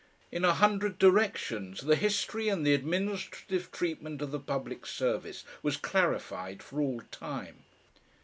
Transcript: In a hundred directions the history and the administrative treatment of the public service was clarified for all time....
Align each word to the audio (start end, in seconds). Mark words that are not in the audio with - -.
In 0.31 0.43
a 0.43 0.55
hundred 0.55 0.97
directions 0.97 1.81
the 1.81 1.95
history 1.95 2.49
and 2.49 2.65
the 2.65 2.73
administrative 2.73 3.71
treatment 3.71 4.23
of 4.23 4.31
the 4.31 4.39
public 4.39 4.87
service 4.87 5.43
was 5.61 5.77
clarified 5.77 6.63
for 6.63 6.81
all 6.81 7.01
time.... 7.11 7.65